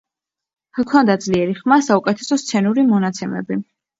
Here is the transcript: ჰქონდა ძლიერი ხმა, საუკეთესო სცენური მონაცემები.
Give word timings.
ჰქონდა 0.77 1.17
ძლიერი 1.25 1.53
ხმა, 1.59 1.77
საუკეთესო 1.87 2.39
სცენური 2.45 2.89
მონაცემები. 2.95 3.61